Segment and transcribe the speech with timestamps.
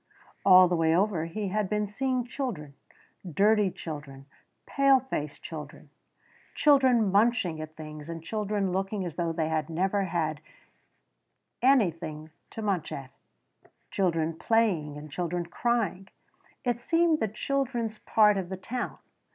[0.43, 2.73] All the way over he had been seeing children:
[3.31, 4.25] dirty children,
[4.65, 5.91] pale faced children,
[6.55, 10.41] children munching at things and children looking as though they had never had
[11.61, 13.11] anything to munch at
[13.91, 16.07] children playing and children crying
[16.63, 18.97] it seemed the children's part of town.